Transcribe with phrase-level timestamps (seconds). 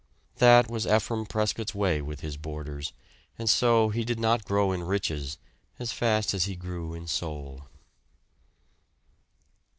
[0.37, 2.91] That was Ephraim Prescott's way with his boarders;
[3.37, 5.37] and so he did not grow in riches
[5.77, 7.67] as fast as he grew in soul.